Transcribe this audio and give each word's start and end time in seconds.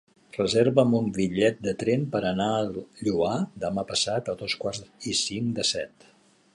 Reserva'm 0.35 0.95
un 0.99 1.09
bitllet 1.17 1.59
de 1.67 1.73
tren 1.83 2.07
per 2.15 2.21
anar 2.31 2.49
al 2.61 2.71
Lloar 3.09 3.37
demà 3.67 3.87
passat 3.93 4.35
a 4.35 4.39
dos 4.45 4.59
quarts 4.65 5.09
i 5.13 5.19
cinc 5.25 5.57
de 5.61 5.71
set. 5.75 6.13